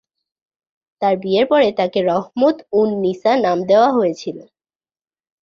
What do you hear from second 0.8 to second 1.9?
তার বিয়ের পরে